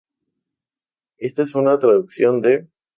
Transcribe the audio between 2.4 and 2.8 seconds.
de